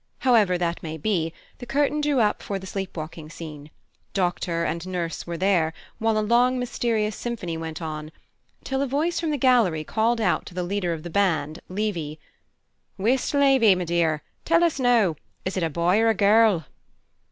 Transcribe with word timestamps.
However 0.21 0.57
that 0.57 0.81
may 0.81 0.97
be, 0.97 1.31
the 1.59 1.67
curtain 1.67 2.01
drew 2.01 2.19
up 2.21 2.41
for 2.41 2.57
the 2.57 2.65
Sleep 2.65 2.97
walking 2.97 3.29
scene; 3.29 3.69
Doctor 4.15 4.63
and 4.63 4.83
Nurse 4.87 5.27
were 5.27 5.37
there, 5.37 5.73
while 5.99 6.17
a 6.17 6.25
long 6.25 6.57
mysterious 6.57 7.15
symphony 7.15 7.55
went 7.55 7.83
on 7.83 8.11
till 8.63 8.81
a 8.81 8.87
voice 8.87 9.19
from 9.19 9.29
the 9.29 9.37
gallery 9.37 9.83
called 9.83 10.19
out 10.19 10.47
to 10.47 10.55
the 10.55 10.63
leader 10.63 10.93
of 10.93 11.03
the 11.03 11.11
band, 11.11 11.59
Levey 11.69 12.17
'Whist, 12.97 13.35
Lavy, 13.35 13.75
my 13.75 13.83
dear 13.85 14.23
tell 14.43 14.63
us 14.63 14.79
now 14.79 15.17
is 15.45 15.55
it 15.55 15.61
a 15.61 15.69
boy 15.69 15.99
or 15.99 16.09
a 16.09 16.15
girl?'" 16.15 16.65